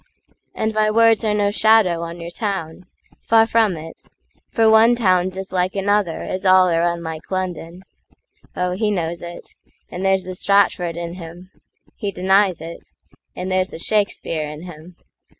And 0.55 0.73
my 0.73 0.89
words 0.89 1.23
are 1.23 1.33
no 1.35 1.51
shadow 1.51 2.01
on 2.01 2.19
your 2.19 2.31
town—Far 2.31 3.45
from 3.45 3.77
it; 3.77 4.07
for 4.49 4.67
one 4.67 4.95
town's 4.95 5.37
as 5.37 5.53
like 5.53 5.73
anotherAs 5.73 6.43
all 6.43 6.69
are 6.69 6.81
unlike 6.81 7.29
London. 7.29 7.83
Oh, 8.55 8.71
he 8.71 8.89
knows 8.89 9.21
it,—And 9.21 10.03
there's 10.03 10.23
the 10.23 10.33
Stratford 10.33 10.97
in 10.97 11.13
him; 11.17 11.51
he 11.97 12.11
denies 12.11 12.61
it, 12.61 12.89
And 13.35 13.51
there's 13.51 13.67
the 13.67 13.77
Shakespeare 13.77 14.49
in 14.49 14.63
him. 14.63 14.95